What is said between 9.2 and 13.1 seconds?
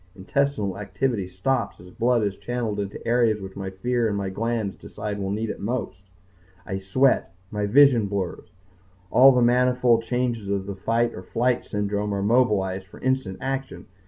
the manifold changes of the fight or flight syndrome are mobilized for